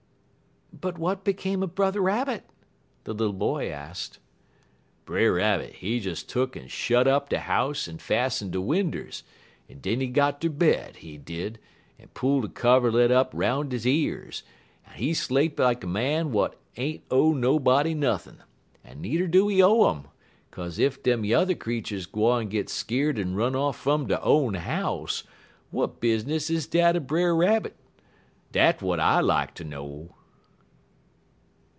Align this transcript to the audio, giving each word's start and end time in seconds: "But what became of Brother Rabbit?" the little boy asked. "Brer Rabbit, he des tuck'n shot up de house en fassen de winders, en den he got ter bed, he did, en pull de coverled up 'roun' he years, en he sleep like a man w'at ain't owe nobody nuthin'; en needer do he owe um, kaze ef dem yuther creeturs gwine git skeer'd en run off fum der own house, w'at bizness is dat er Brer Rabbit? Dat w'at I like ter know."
"But 0.73 0.97
what 0.97 1.23
became 1.23 1.61
of 1.61 1.75
Brother 1.75 2.01
Rabbit?" 2.01 2.43
the 3.03 3.13
little 3.13 3.33
boy 3.35 3.69
asked. 3.69 4.17
"Brer 5.05 5.33
Rabbit, 5.33 5.73
he 5.73 5.99
des 5.99 6.15
tuck'n 6.25 6.67
shot 6.69 7.07
up 7.07 7.29
de 7.29 7.37
house 7.41 7.87
en 7.87 7.99
fassen 7.99 8.49
de 8.49 8.59
winders, 8.59 9.21
en 9.69 9.77
den 9.79 9.99
he 9.99 10.07
got 10.07 10.41
ter 10.41 10.49
bed, 10.49 10.95
he 10.95 11.17
did, 11.17 11.59
en 11.99 12.07
pull 12.15 12.41
de 12.41 12.47
coverled 12.47 13.11
up 13.11 13.29
'roun' 13.33 13.69
he 13.69 13.91
years, 13.91 14.41
en 14.87 14.93
he 14.95 15.13
sleep 15.13 15.59
like 15.59 15.83
a 15.83 15.87
man 15.87 16.27
w'at 16.29 16.55
ain't 16.77 17.03
owe 17.11 17.33
nobody 17.33 17.93
nuthin'; 17.93 18.41
en 18.83 19.01
needer 19.01 19.27
do 19.27 19.49
he 19.49 19.61
owe 19.61 19.83
um, 19.85 20.07
kaze 20.51 20.79
ef 20.79 21.03
dem 21.03 21.23
yuther 21.23 21.53
creeturs 21.53 22.07
gwine 22.07 22.49
git 22.49 22.69
skeer'd 22.69 23.19
en 23.19 23.35
run 23.35 23.55
off 23.55 23.75
fum 23.77 24.07
der 24.07 24.19
own 24.23 24.55
house, 24.55 25.25
w'at 25.71 25.99
bizness 25.99 26.49
is 26.49 26.65
dat 26.65 26.95
er 26.95 26.99
Brer 27.01 27.35
Rabbit? 27.35 27.75
Dat 28.51 28.79
w'at 28.79 28.99
I 28.99 29.19
like 29.19 29.53
ter 29.53 29.63
know." 29.65 30.15